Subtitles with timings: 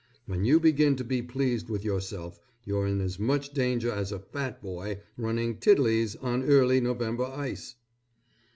[0.25, 4.17] When you begin to be pleased with yourself you're in as much danger as a
[4.17, 7.75] fat boy running tiddelies on early November ice.